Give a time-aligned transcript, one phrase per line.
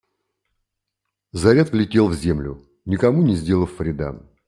[1.31, 4.19] Заряд влетел в землю, никому не сделав вреда.